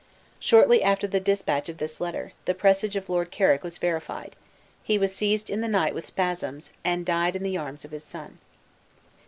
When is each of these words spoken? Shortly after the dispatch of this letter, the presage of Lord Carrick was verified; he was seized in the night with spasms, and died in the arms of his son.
Shortly 0.39 0.81
after 0.81 1.05
the 1.05 1.19
dispatch 1.19 1.69
of 1.69 1.77
this 1.77 2.01
letter, 2.01 2.33
the 2.45 2.55
presage 2.55 2.95
of 2.95 3.07
Lord 3.07 3.29
Carrick 3.29 3.61
was 3.63 3.77
verified; 3.77 4.35
he 4.81 4.97
was 4.97 5.13
seized 5.15 5.47
in 5.47 5.61
the 5.61 5.67
night 5.67 5.93
with 5.93 6.07
spasms, 6.07 6.71
and 6.83 7.05
died 7.05 7.35
in 7.35 7.43
the 7.43 7.57
arms 7.57 7.85
of 7.85 7.91
his 7.91 8.03
son. 8.03 8.39